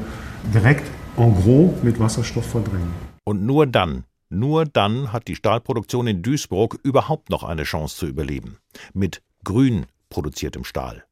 direkt 0.54 0.88
en 1.16 1.35
gros 1.35 1.73
mit 1.82 1.99
Wasserstoff 1.99 2.47
verdrängen. 2.47 2.92
Und 3.25 3.42
nur 3.44 3.66
dann, 3.66 4.04
nur 4.28 4.66
dann 4.66 5.12
hat 5.12 5.26
die 5.26 5.35
Stahlproduktion 5.35 6.06
in 6.06 6.23
Duisburg 6.23 6.78
überhaupt 6.85 7.30
noch 7.30 7.42
eine 7.42 7.64
Chance 7.64 7.97
zu 7.97 8.06
überleben. 8.06 8.59
Mit 8.94 9.23
grün 9.44 9.87
produziertem 10.09 10.64
Stahl. 10.64 11.04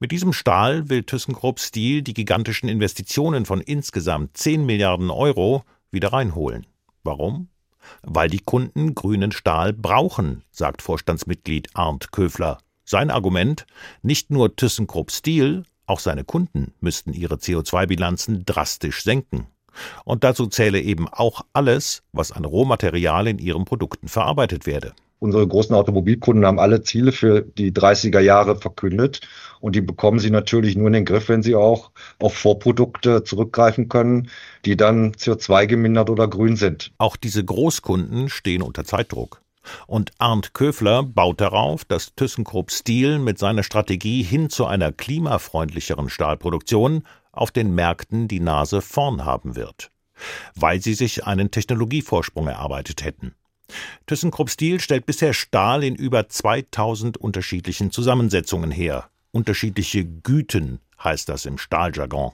Mit 0.00 0.12
diesem 0.12 0.32
Stahl 0.32 0.88
will 0.88 1.02
ThyssenKrupp 1.02 1.58
Steel 1.58 2.02
die 2.02 2.14
gigantischen 2.14 2.68
Investitionen 2.68 3.46
von 3.46 3.60
insgesamt 3.60 4.36
10 4.36 4.64
Milliarden 4.64 5.10
Euro 5.10 5.64
wieder 5.90 6.12
reinholen. 6.12 6.66
Warum? 7.02 7.48
Weil 8.02 8.28
die 8.30 8.38
Kunden 8.38 8.94
grünen 8.94 9.32
Stahl 9.32 9.72
brauchen, 9.72 10.44
sagt 10.50 10.82
Vorstandsmitglied 10.82 11.70
Arndt 11.74 12.12
Köfler. 12.12 12.58
Sein 12.84 13.10
Argument, 13.10 13.66
nicht 14.02 14.30
nur 14.30 14.54
ThyssenKrupp 14.54 15.10
Steel, 15.10 15.64
auch 15.86 16.00
seine 16.00 16.24
Kunden 16.24 16.74
müssten 16.80 17.12
ihre 17.12 17.36
CO2-Bilanzen 17.36 18.44
drastisch 18.44 19.02
senken. 19.02 19.46
Und 20.04 20.22
dazu 20.22 20.46
zähle 20.46 20.80
eben 20.80 21.08
auch 21.08 21.42
alles, 21.52 22.02
was 22.12 22.30
an 22.32 22.44
Rohmaterial 22.44 23.26
in 23.26 23.38
ihren 23.38 23.64
Produkten 23.64 24.08
verarbeitet 24.08 24.66
werde. 24.66 24.94
Unsere 25.20 25.46
großen 25.46 25.74
Automobilkunden 25.74 26.46
haben 26.46 26.60
alle 26.60 26.82
Ziele 26.82 27.12
für 27.12 27.42
die 27.42 27.72
30er 27.72 28.20
Jahre 28.20 28.56
verkündet 28.56 29.20
und 29.60 29.74
die 29.74 29.80
bekommen 29.80 30.20
sie 30.20 30.30
natürlich 30.30 30.76
nur 30.76 30.86
in 30.86 30.92
den 30.92 31.04
Griff, 31.04 31.28
wenn 31.28 31.42
sie 31.42 31.56
auch 31.56 31.90
auf 32.20 32.34
Vorprodukte 32.34 33.24
zurückgreifen 33.24 33.88
können, 33.88 34.30
die 34.64 34.76
dann 34.76 35.12
CO2 35.12 35.66
gemindert 35.66 36.10
oder 36.10 36.28
grün 36.28 36.56
sind. 36.56 36.92
Auch 36.98 37.16
diese 37.16 37.44
Großkunden 37.44 38.28
stehen 38.28 38.62
unter 38.62 38.84
Zeitdruck. 38.84 39.42
Und 39.86 40.12
Arndt 40.18 40.54
Köfler 40.54 41.02
baut 41.02 41.40
darauf, 41.40 41.84
dass 41.84 42.14
ThyssenKrupp 42.14 42.70
Steel 42.70 43.18
mit 43.18 43.38
seiner 43.38 43.62
Strategie 43.62 44.22
hin 44.22 44.48
zu 44.48 44.66
einer 44.66 44.92
klimafreundlicheren 44.92 46.08
Stahlproduktion 46.08 47.02
auf 47.32 47.50
den 47.50 47.74
Märkten 47.74 48.28
die 48.28 48.40
Nase 48.40 48.80
vorn 48.80 49.24
haben 49.24 49.56
wird, 49.56 49.90
weil 50.54 50.80
sie 50.80 50.94
sich 50.94 51.24
einen 51.24 51.50
Technologievorsprung 51.50 52.46
erarbeitet 52.46 53.04
hätten. 53.04 53.34
ThyssenKrupp 54.06 54.50
Steel 54.50 54.80
stellt 54.80 55.06
bisher 55.06 55.34
Stahl 55.34 55.84
in 55.84 55.94
über 55.94 56.28
2000 56.28 57.18
unterschiedlichen 57.18 57.90
Zusammensetzungen 57.90 58.70
her. 58.70 59.10
Unterschiedliche 59.30 60.04
Güten 60.04 60.80
heißt 61.02 61.28
das 61.28 61.46
im 61.46 61.58
Stahljargon. 61.58 62.32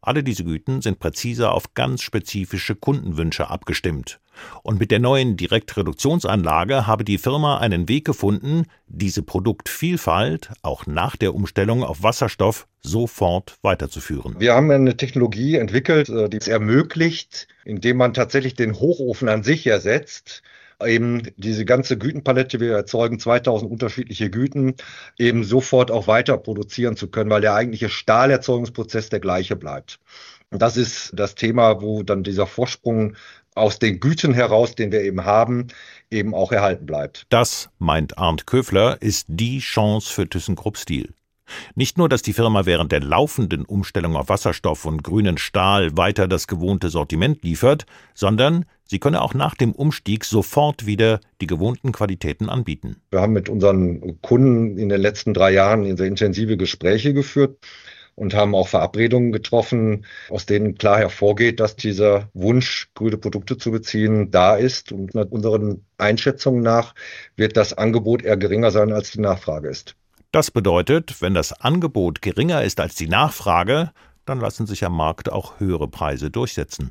Alle 0.00 0.22
diese 0.22 0.44
Güten 0.44 0.82
sind 0.82 0.98
präziser 0.98 1.52
auf 1.52 1.72
ganz 1.74 2.02
spezifische 2.02 2.74
Kundenwünsche 2.74 3.48
abgestimmt. 3.48 4.20
Und 4.62 4.78
mit 4.78 4.90
der 4.90 4.98
neuen 4.98 5.36
Direktreduktionsanlage 5.36 6.86
habe 6.86 7.04
die 7.04 7.18
Firma 7.18 7.58
einen 7.58 7.88
Weg 7.88 8.04
gefunden, 8.04 8.66
diese 8.86 9.22
Produktvielfalt 9.22 10.52
auch 10.62 10.86
nach 10.86 11.16
der 11.16 11.34
Umstellung 11.34 11.82
auf 11.82 12.02
Wasserstoff 12.02 12.66
sofort 12.84 13.56
weiterzuführen. 13.62 14.36
Wir 14.38 14.54
haben 14.54 14.70
eine 14.70 14.96
Technologie 14.96 15.56
entwickelt, 15.56 16.08
äh, 16.08 16.28
die 16.28 16.36
es 16.36 16.48
ermöglicht, 16.48 17.48
indem 17.64 17.96
man 17.96 18.14
tatsächlich 18.14 18.54
den 18.54 18.74
Hochofen 18.78 19.28
an 19.28 19.42
sich 19.42 19.66
ersetzt, 19.66 20.42
eben 20.84 21.22
diese 21.36 21.64
ganze 21.64 21.96
Gütenpalette, 21.96 22.60
wir 22.60 22.72
erzeugen 22.74 23.18
2000 23.18 23.70
unterschiedliche 23.70 24.30
Güten, 24.30 24.74
eben 25.18 25.44
sofort 25.44 25.90
auch 25.90 26.06
weiter 26.06 26.36
produzieren 26.36 26.96
zu 26.96 27.08
können, 27.08 27.30
weil 27.30 27.40
der 27.40 27.54
eigentliche 27.54 27.88
Stahlerzeugungsprozess 27.88 29.08
der 29.08 29.20
gleiche 29.20 29.56
bleibt. 29.56 29.98
Und 30.50 30.62
das 30.62 30.76
ist 30.76 31.12
das 31.14 31.34
Thema, 31.34 31.80
wo 31.80 32.02
dann 32.02 32.22
dieser 32.22 32.46
Vorsprung 32.46 33.16
aus 33.54 33.78
den 33.78 34.00
Güten 34.00 34.34
heraus, 34.34 34.74
den 34.74 34.92
wir 34.92 35.02
eben 35.02 35.24
haben, 35.24 35.68
eben 36.10 36.34
auch 36.34 36.52
erhalten 36.52 36.86
bleibt. 36.86 37.26
Das, 37.28 37.70
meint 37.78 38.18
Arndt 38.18 38.46
Köfler, 38.46 39.00
ist 39.00 39.26
die 39.28 39.60
Chance 39.60 40.12
für 40.12 40.28
ThyssenKrupp 40.28 40.76
Steel. 40.76 41.14
Nicht 41.74 41.98
nur, 41.98 42.08
dass 42.08 42.22
die 42.22 42.32
Firma 42.32 42.66
während 42.66 42.92
der 42.92 43.00
laufenden 43.00 43.64
Umstellung 43.64 44.16
auf 44.16 44.28
Wasserstoff 44.28 44.84
und 44.84 45.02
grünen 45.02 45.38
Stahl 45.38 45.96
weiter 45.96 46.28
das 46.28 46.46
gewohnte 46.46 46.88
Sortiment 46.88 47.42
liefert, 47.42 47.86
sondern 48.14 48.64
sie 48.84 48.98
könne 48.98 49.22
auch 49.22 49.34
nach 49.34 49.54
dem 49.54 49.72
Umstieg 49.72 50.24
sofort 50.24 50.86
wieder 50.86 51.20
die 51.40 51.46
gewohnten 51.46 51.92
Qualitäten 51.92 52.48
anbieten. 52.48 52.96
Wir 53.10 53.20
haben 53.20 53.32
mit 53.32 53.48
unseren 53.48 54.20
Kunden 54.22 54.78
in 54.78 54.88
den 54.88 55.00
letzten 55.00 55.34
drei 55.34 55.52
Jahren 55.52 55.96
sehr 55.96 56.06
intensive 56.06 56.56
Gespräche 56.56 57.12
geführt 57.12 57.58
und 58.16 58.34
haben 58.34 58.54
auch 58.54 58.68
Verabredungen 58.68 59.32
getroffen, 59.32 60.06
aus 60.30 60.46
denen 60.46 60.76
klar 60.76 60.98
hervorgeht, 60.98 61.60
dass 61.60 61.76
dieser 61.76 62.30
Wunsch, 62.34 62.88
grüne 62.94 63.16
Produkte 63.16 63.58
zu 63.58 63.70
beziehen, 63.70 64.30
da 64.30 64.54
ist. 64.54 64.92
Und 64.92 65.14
nach 65.14 65.26
unseren 65.30 65.84
Einschätzungen 65.98 66.62
nach 66.62 66.94
wird 67.36 67.56
das 67.56 67.72
Angebot 67.72 68.22
eher 68.22 68.36
geringer 68.36 68.70
sein, 68.70 68.92
als 68.92 69.10
die 69.10 69.20
Nachfrage 69.20 69.68
ist. 69.68 69.96
Das 70.34 70.50
bedeutet, 70.50 71.22
wenn 71.22 71.32
das 71.32 71.52
Angebot 71.52 72.20
geringer 72.20 72.64
ist 72.64 72.80
als 72.80 72.96
die 72.96 73.06
Nachfrage, 73.06 73.92
dann 74.24 74.40
lassen 74.40 74.66
sich 74.66 74.84
am 74.84 74.96
Markt 74.96 75.30
auch 75.30 75.60
höhere 75.60 75.86
Preise 75.86 76.28
durchsetzen. 76.28 76.90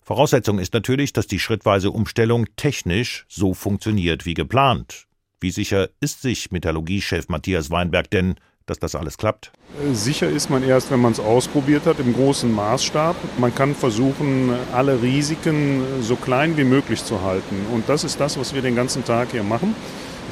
Voraussetzung 0.00 0.60
ist 0.60 0.72
natürlich, 0.72 1.12
dass 1.12 1.26
die 1.26 1.40
schrittweise 1.40 1.90
Umstellung 1.90 2.46
technisch 2.54 3.26
so 3.28 3.52
funktioniert 3.52 4.26
wie 4.26 4.34
geplant. 4.34 5.08
Wie 5.40 5.50
sicher 5.50 5.88
ist 5.98 6.22
sich 6.22 6.52
Metallurgiechef 6.52 7.28
Matthias 7.28 7.68
Weinberg 7.72 8.08
denn, 8.12 8.36
dass 8.66 8.78
das 8.78 8.94
alles 8.94 9.18
klappt? 9.18 9.50
Sicher 9.92 10.28
ist 10.28 10.48
man 10.48 10.62
erst, 10.62 10.92
wenn 10.92 11.00
man 11.00 11.10
es 11.10 11.18
ausprobiert 11.18 11.86
hat, 11.86 11.98
im 11.98 12.14
großen 12.14 12.54
Maßstab. 12.54 13.16
Man 13.38 13.52
kann 13.52 13.74
versuchen, 13.74 14.54
alle 14.72 15.02
Risiken 15.02 15.82
so 16.00 16.14
klein 16.14 16.56
wie 16.56 16.62
möglich 16.62 17.02
zu 17.02 17.22
halten. 17.22 17.56
Und 17.72 17.88
das 17.88 18.04
ist 18.04 18.20
das, 18.20 18.38
was 18.38 18.54
wir 18.54 18.62
den 18.62 18.76
ganzen 18.76 19.04
Tag 19.04 19.32
hier 19.32 19.42
machen. 19.42 19.74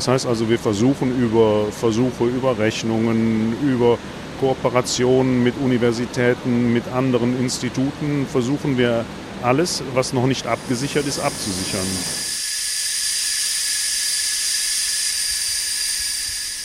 Das 0.00 0.08
heißt 0.08 0.26
also, 0.26 0.48
wir 0.48 0.58
versuchen 0.58 1.14
über 1.20 1.70
Versuche, 1.70 2.24
über 2.24 2.56
Rechnungen, 2.56 3.54
über 3.62 3.98
Kooperationen 4.40 5.44
mit 5.44 5.54
Universitäten, 5.62 6.72
mit 6.72 6.88
anderen 6.88 7.38
Instituten, 7.38 8.26
versuchen 8.26 8.78
wir 8.78 9.04
alles, 9.42 9.82
was 9.92 10.14
noch 10.14 10.24
nicht 10.24 10.46
abgesichert 10.46 11.06
ist, 11.06 11.20
abzusichern. 11.20 11.86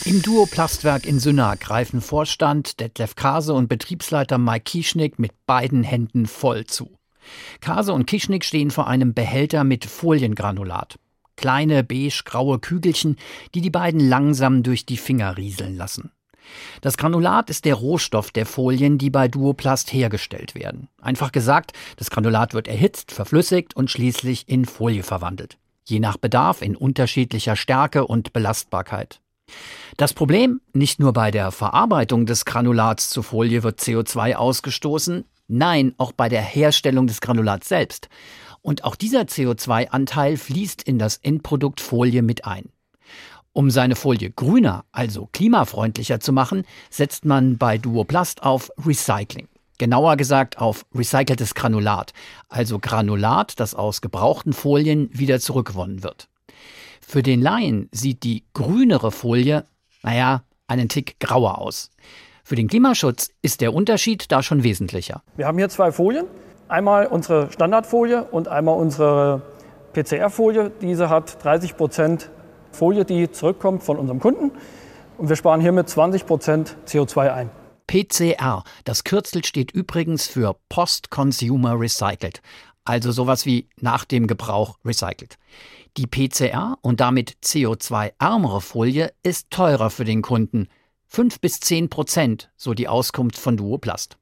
Im 0.06 0.22
Duoplastwerk 0.22 1.04
in 1.04 1.20
Synag 1.20 1.60
greifen 1.60 2.00
Vorstand 2.00 2.80
Detlef 2.80 3.16
Kase 3.16 3.52
und 3.52 3.68
Betriebsleiter 3.68 4.38
Mike 4.38 4.64
Kieschnick 4.64 5.18
mit 5.18 5.32
beiden 5.44 5.82
Händen 5.82 6.24
voll 6.24 6.64
zu. 6.64 6.88
Kase 7.60 7.92
und 7.92 8.06
Kischnick 8.06 8.46
stehen 8.46 8.70
vor 8.70 8.86
einem 8.86 9.12
Behälter 9.12 9.62
mit 9.62 9.84
Foliengranulat. 9.84 10.96
Kleine 11.36 11.84
beige-graue 11.84 12.58
Kügelchen, 12.58 13.16
die 13.54 13.60
die 13.60 13.70
beiden 13.70 14.00
langsam 14.00 14.62
durch 14.62 14.86
die 14.86 14.96
Finger 14.96 15.36
rieseln 15.36 15.76
lassen. 15.76 16.10
Das 16.80 16.96
Granulat 16.96 17.50
ist 17.50 17.64
der 17.64 17.74
Rohstoff 17.74 18.30
der 18.30 18.46
Folien, 18.46 18.98
die 18.98 19.10
bei 19.10 19.28
Duoplast 19.28 19.92
hergestellt 19.92 20.54
werden. 20.54 20.88
Einfach 21.00 21.32
gesagt, 21.32 21.72
das 21.96 22.10
Granulat 22.10 22.54
wird 22.54 22.68
erhitzt, 22.68 23.12
verflüssigt 23.12 23.74
und 23.74 23.90
schließlich 23.90 24.48
in 24.48 24.64
Folie 24.64 25.02
verwandelt. 25.02 25.58
Je 25.84 26.00
nach 26.00 26.16
Bedarf 26.16 26.62
in 26.62 26.76
unterschiedlicher 26.76 27.56
Stärke 27.56 28.06
und 28.06 28.32
Belastbarkeit. 28.32 29.20
Das 29.96 30.12
Problem, 30.12 30.60
nicht 30.72 30.98
nur 30.98 31.12
bei 31.12 31.30
der 31.30 31.52
Verarbeitung 31.52 32.26
des 32.26 32.44
Granulats 32.44 33.10
zu 33.10 33.22
Folie 33.22 33.62
wird 33.62 33.80
CO2 33.80 34.34
ausgestoßen, 34.34 35.24
nein, 35.46 35.94
auch 35.98 36.12
bei 36.12 36.28
der 36.28 36.42
Herstellung 36.42 37.06
des 37.06 37.20
Granulats 37.20 37.68
selbst. 37.68 38.08
Und 38.66 38.82
auch 38.82 38.96
dieser 38.96 39.20
CO2-Anteil 39.20 40.36
fließt 40.36 40.82
in 40.82 40.98
das 40.98 41.18
Endprodukt 41.18 41.80
Folie 41.80 42.22
mit 42.22 42.46
ein. 42.46 42.64
Um 43.52 43.70
seine 43.70 43.94
Folie 43.94 44.32
grüner, 44.32 44.84
also 44.90 45.28
klimafreundlicher 45.32 46.18
zu 46.18 46.32
machen, 46.32 46.64
setzt 46.90 47.24
man 47.24 47.58
bei 47.58 47.78
Duoplast 47.78 48.42
auf 48.42 48.72
Recycling. 48.84 49.46
Genauer 49.78 50.16
gesagt 50.16 50.58
auf 50.58 50.84
recyceltes 50.92 51.54
Granulat, 51.54 52.12
also 52.48 52.80
Granulat, 52.80 53.60
das 53.60 53.76
aus 53.76 54.00
gebrauchten 54.00 54.52
Folien 54.52 55.10
wieder 55.12 55.38
zurückgewonnen 55.38 56.02
wird. 56.02 56.28
Für 57.00 57.22
den 57.22 57.40
Laien 57.40 57.88
sieht 57.92 58.24
die 58.24 58.42
grünere 58.52 59.12
Folie, 59.12 59.64
naja, 60.02 60.42
einen 60.66 60.88
Tick 60.88 61.20
grauer 61.20 61.58
aus. 61.58 61.92
Für 62.42 62.56
den 62.56 62.66
Klimaschutz 62.66 63.30
ist 63.42 63.60
der 63.60 63.72
Unterschied 63.72 64.32
da 64.32 64.42
schon 64.42 64.64
wesentlicher. 64.64 65.22
Wir 65.36 65.46
haben 65.46 65.56
hier 65.56 65.68
zwei 65.68 65.92
Folien. 65.92 66.26
Einmal 66.68 67.06
unsere 67.06 67.52
Standardfolie 67.52 68.24
und 68.24 68.48
einmal 68.48 68.76
unsere 68.76 69.42
PCR-Folie. 69.92 70.72
Diese 70.80 71.08
hat 71.08 71.42
30 71.44 71.76
Prozent 71.76 72.30
Folie, 72.72 73.04
die 73.04 73.30
zurückkommt 73.30 73.84
von 73.84 73.98
unserem 73.98 74.18
Kunden. 74.18 74.50
Und 75.16 75.28
wir 75.28 75.36
sparen 75.36 75.60
hiermit 75.60 75.88
20 75.88 76.26
Prozent 76.26 76.76
CO2 76.86 77.32
ein. 77.32 77.50
PCR, 77.86 78.64
das 78.84 79.04
Kürzel 79.04 79.44
steht 79.44 79.70
übrigens 79.70 80.26
für 80.26 80.56
Post-Consumer 80.68 81.78
Recycled, 81.78 82.42
also 82.84 83.12
sowas 83.12 83.46
wie 83.46 83.68
nach 83.80 84.04
dem 84.04 84.26
Gebrauch 84.26 84.76
recycelt. 84.84 85.38
Die 85.96 86.08
PCR 86.08 86.76
und 86.82 87.00
damit 87.00 87.36
CO2-ärmere 87.44 88.60
Folie 88.60 89.12
ist 89.22 89.50
teurer 89.50 89.90
für 89.90 90.04
den 90.04 90.20
Kunden. 90.20 90.68
5 91.06 91.40
bis 91.40 91.60
10 91.60 91.90
Prozent, 91.90 92.50
so 92.56 92.74
die 92.74 92.88
Auskunft 92.88 93.38
von 93.38 93.56
Duoplast. 93.56 94.18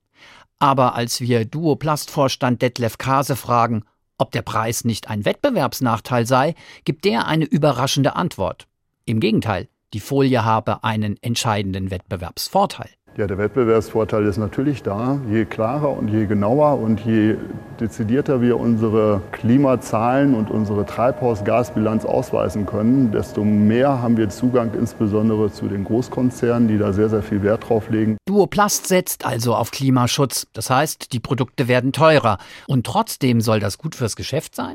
Aber 0.64 0.94
als 0.94 1.20
wir 1.20 1.44
Duoplast-Vorstand 1.44 2.62
Detlef 2.62 2.96
Kase 2.96 3.36
fragen, 3.36 3.84
ob 4.16 4.32
der 4.32 4.40
Preis 4.40 4.86
nicht 4.86 5.10
ein 5.10 5.26
Wettbewerbsnachteil 5.26 6.24
sei, 6.24 6.54
gibt 6.86 7.04
der 7.04 7.26
eine 7.26 7.44
überraschende 7.44 8.16
Antwort. 8.16 8.66
Im 9.04 9.20
Gegenteil, 9.20 9.68
die 9.92 10.00
Folie 10.00 10.42
habe 10.42 10.82
einen 10.82 11.22
entscheidenden 11.22 11.90
Wettbewerbsvorteil. 11.90 12.88
Ja, 13.16 13.28
der 13.28 13.38
Wettbewerbsvorteil 13.38 14.26
ist 14.26 14.38
natürlich 14.38 14.82
da. 14.82 15.20
Je 15.30 15.44
klarer 15.44 15.96
und 15.96 16.08
je 16.08 16.26
genauer 16.26 16.80
und 16.80 16.98
je 16.98 17.36
dezidierter 17.78 18.40
wir 18.40 18.58
unsere 18.58 19.22
Klimazahlen 19.30 20.34
und 20.34 20.50
unsere 20.50 20.84
Treibhausgasbilanz 20.84 22.04
ausweisen 22.04 22.66
können, 22.66 23.12
desto 23.12 23.44
mehr 23.44 24.02
haben 24.02 24.16
wir 24.16 24.30
Zugang 24.30 24.74
insbesondere 24.74 25.52
zu 25.52 25.68
den 25.68 25.84
Großkonzernen, 25.84 26.66
die 26.66 26.76
da 26.76 26.92
sehr, 26.92 27.08
sehr 27.08 27.22
viel 27.22 27.44
Wert 27.44 27.68
drauf 27.68 27.88
legen. 27.88 28.16
Duoplast 28.26 28.88
setzt 28.88 29.24
also 29.24 29.54
auf 29.54 29.70
Klimaschutz. 29.70 30.48
Das 30.52 30.68
heißt, 30.68 31.12
die 31.12 31.20
Produkte 31.20 31.68
werden 31.68 31.92
teurer. 31.92 32.38
Und 32.66 32.84
trotzdem 32.84 33.40
soll 33.40 33.60
das 33.60 33.78
gut 33.78 33.94
fürs 33.94 34.16
Geschäft 34.16 34.56
sein? 34.56 34.74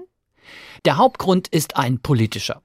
Der 0.86 0.96
Hauptgrund 0.96 1.50
ist 1.50 1.76
ein 1.76 2.00
politischer. 2.00 2.62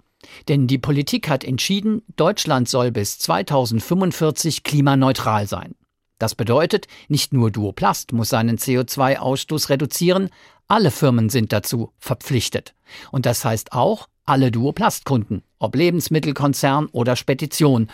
Denn 0.49 0.67
die 0.67 0.79
Politik 0.79 1.29
hat 1.29 1.45
entschieden, 1.45 2.03
Deutschland 2.17 2.69
soll 2.69 2.91
bis 2.91 3.19
2045 3.19 4.63
klimaneutral 4.63 5.47
sein. 5.47 5.75
Das 6.19 6.35
bedeutet, 6.35 6.87
nicht 7.09 7.33
nur 7.33 7.51
Duoplast 7.51 8.13
muss 8.13 8.29
seinen 8.29 8.57
CO2-Ausstoß 8.57 9.69
reduzieren, 9.69 10.31
alle 10.69 10.91
Firmen 10.91 11.29
sind 11.29 11.53
dazu 11.53 11.93
verpflichtet. 11.99 12.75
Und 13.11 13.27
das 13.27 13.45
heißt 13.45 13.73
auch 13.73 14.09
alle 14.25 14.51
Duoplast-Kunden, 14.51 15.43
ob 15.59 15.77
Lebensmittelkonzern 15.77 16.87
oder 16.87 17.17
Spedition. 17.17 17.89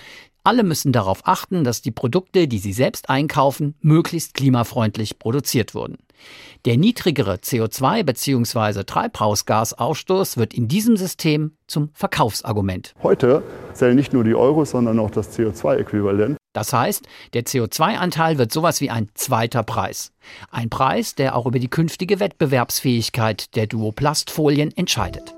Alle 0.44 0.62
müssen 0.62 0.92
darauf 0.92 1.26
achten, 1.26 1.64
dass 1.64 1.82
die 1.82 1.90
Produkte, 1.90 2.46
die 2.46 2.58
sie 2.58 2.72
selbst 2.72 3.10
einkaufen, 3.10 3.74
möglichst 3.80 4.34
klimafreundlich 4.34 5.18
produziert 5.18 5.74
wurden. 5.74 5.98
Der 6.64 6.76
niedrigere 6.76 7.34
CO2 7.34 8.02
bzw. 8.02 8.84
Treibhausgasausstoß 8.84 10.36
wird 10.36 10.54
in 10.54 10.68
diesem 10.68 10.96
System 10.96 11.52
zum 11.66 11.90
Verkaufsargument. 11.94 12.94
Heute 13.02 13.42
zählen 13.72 13.96
nicht 13.96 14.12
nur 14.12 14.24
die 14.24 14.34
Euros, 14.34 14.70
sondern 14.70 14.98
auch 14.98 15.10
das 15.10 15.38
CO2-Äquivalent. 15.38 16.36
Das 16.52 16.72
heißt, 16.72 17.06
der 17.32 17.44
CO2-Anteil 17.44 18.38
wird 18.38 18.52
sowas 18.52 18.80
wie 18.80 18.90
ein 18.90 19.08
zweiter 19.14 19.62
Preis. 19.62 20.12
Ein 20.50 20.68
Preis, 20.68 21.14
der 21.14 21.36
auch 21.36 21.46
über 21.46 21.60
die 21.60 21.68
künftige 21.68 22.18
Wettbewerbsfähigkeit 22.18 23.54
der 23.54 23.66
Duoplastfolien 23.66 24.76
entscheidet. 24.76 25.34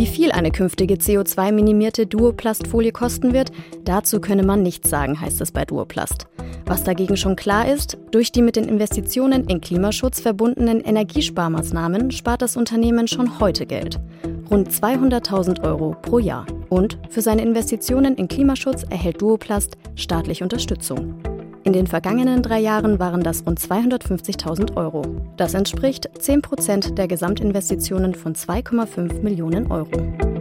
Wie 0.00 0.06
viel 0.06 0.32
eine 0.32 0.50
künftige 0.50 0.94
CO2-minimierte 0.94 2.06
Duoplastfolie 2.06 2.90
kosten 2.90 3.34
wird, 3.34 3.52
dazu 3.84 4.18
könne 4.18 4.42
man 4.42 4.62
nichts 4.62 4.88
sagen, 4.88 5.20
heißt 5.20 5.42
es 5.42 5.52
bei 5.52 5.66
Duoplast. 5.66 6.26
Was 6.64 6.84
dagegen 6.84 7.18
schon 7.18 7.36
klar 7.36 7.70
ist, 7.70 7.98
durch 8.10 8.32
die 8.32 8.40
mit 8.40 8.56
den 8.56 8.64
Investitionen 8.64 9.44
in 9.44 9.60
Klimaschutz 9.60 10.18
verbundenen 10.18 10.80
Energiesparmaßnahmen 10.80 12.12
spart 12.12 12.40
das 12.40 12.56
Unternehmen 12.56 13.08
schon 13.08 13.40
heute 13.40 13.66
Geld. 13.66 14.00
Rund 14.50 14.70
200.000 14.70 15.62
Euro 15.64 15.94
pro 16.00 16.18
Jahr. 16.18 16.46
Und 16.70 16.98
für 17.10 17.20
seine 17.20 17.42
Investitionen 17.42 18.14
in 18.14 18.26
Klimaschutz 18.26 18.84
erhält 18.84 19.20
Duoplast 19.20 19.76
staatliche 19.96 20.44
Unterstützung. 20.44 21.20
In 21.70 21.74
den 21.74 21.86
vergangenen 21.86 22.42
drei 22.42 22.58
Jahren 22.58 22.98
waren 22.98 23.22
das 23.22 23.46
rund 23.46 23.60
250.000 23.60 24.76
Euro. 24.76 25.02
Das 25.36 25.54
entspricht 25.54 26.10
10 26.18 26.42
Prozent 26.42 26.98
der 26.98 27.06
Gesamtinvestitionen 27.06 28.16
von 28.16 28.34
2,5 28.34 29.22
Millionen 29.22 29.70
Euro. 29.70 30.39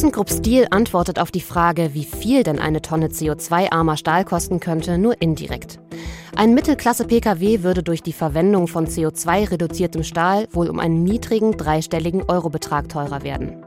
ThyssenKrupp 0.00 0.30
Steel 0.30 0.66
antwortet 0.70 1.18
auf 1.18 1.30
die 1.30 1.42
Frage, 1.42 1.90
wie 1.92 2.04
viel 2.04 2.42
denn 2.42 2.58
eine 2.58 2.80
Tonne 2.80 3.08
CO2-armer 3.08 3.98
Stahl 3.98 4.24
kosten 4.24 4.58
könnte, 4.58 4.96
nur 4.96 5.20
indirekt. 5.20 5.78
Ein 6.34 6.54
Mittelklasse-Pkw 6.54 7.62
würde 7.62 7.82
durch 7.82 8.02
die 8.02 8.14
Verwendung 8.14 8.66
von 8.66 8.86
CO2-reduziertem 8.86 10.02
Stahl 10.02 10.48
wohl 10.52 10.70
um 10.70 10.78
einen 10.78 11.04
niedrigen 11.04 11.52
dreistelligen 11.52 12.22
Eurobetrag 12.26 12.88
teurer 12.88 13.24
werden. 13.24 13.62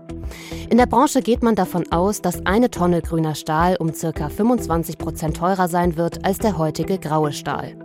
In 0.71 0.79
der 0.79 0.87
Branche 0.87 1.21
geht 1.21 1.43
man 1.43 1.53
davon 1.53 1.91
aus, 1.91 2.23
dass 2.23 2.43
eine 2.47 2.71
Tonne 2.71 3.03
grüner 3.03 3.35
Stahl 3.35 3.75
um 3.75 3.91
ca. 3.93 4.27
25 4.27 4.97
Prozent 4.97 5.37
teurer 5.37 5.67
sein 5.67 5.97
wird 5.97 6.25
als 6.25 6.39
der 6.39 6.57
heutige 6.57 6.97
graue 6.97 7.31
Stahl. 7.31 7.75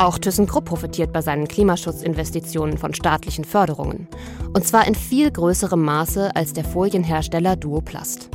Auch 0.00 0.16
ThyssenKrupp 0.16 0.64
profitiert 0.64 1.12
bei 1.12 1.20
seinen 1.20 1.46
Klimaschutzinvestitionen 1.46 2.78
von 2.78 2.94
staatlichen 2.94 3.44
Förderungen. 3.44 4.08
Und 4.54 4.66
zwar 4.66 4.86
in 4.86 4.94
viel 4.94 5.30
größerem 5.30 5.78
Maße 5.78 6.34
als 6.34 6.54
der 6.54 6.64
Folienhersteller 6.64 7.54
Duoplast. 7.54 8.30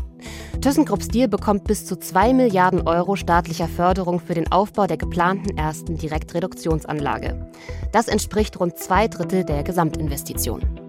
ThyssenKrupp 0.61 1.01
Steel 1.01 1.27
bekommt 1.27 1.63
bis 1.63 1.87
zu 1.87 1.97
2 1.97 2.35
Milliarden 2.35 2.87
Euro 2.87 3.15
staatlicher 3.15 3.67
Förderung 3.67 4.19
für 4.19 4.35
den 4.35 4.51
Aufbau 4.51 4.85
der 4.85 4.97
geplanten 4.97 5.57
ersten 5.57 5.97
Direktreduktionsanlage. 5.97 7.49
Das 7.91 8.09
entspricht 8.09 8.59
rund 8.59 8.77
zwei 8.77 9.07
Drittel 9.07 9.43
der 9.43 9.63
Gesamtinvestition. 9.63 10.84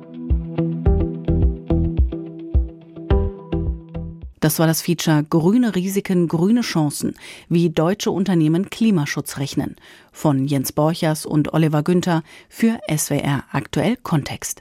Das 4.41 4.59
war 4.59 4.67
das 4.67 4.83
Feature 4.83 5.25
Grüne 5.25 5.75
Risiken, 5.75 6.29
grüne 6.29 6.61
Chancen, 6.61 7.15
wie 7.49 7.71
deutsche 7.71 8.11
Unternehmen 8.11 8.69
Klimaschutz 8.71 9.39
rechnen 9.39 9.77
von 10.13 10.47
Jens 10.47 10.73
Borchers 10.73 11.27
und 11.27 11.53
Oliver 11.53 11.83
Günther 11.83 12.23
für 12.49 12.79
SWR 12.89 13.45
Aktuell 13.51 13.97
Kontext. 13.97 14.55